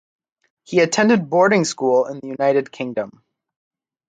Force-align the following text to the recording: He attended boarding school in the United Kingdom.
He 0.63 0.79
attended 0.79 1.29
boarding 1.29 1.63
school 1.63 2.07
in 2.07 2.19
the 2.21 2.29
United 2.29 2.71
Kingdom. 2.71 3.21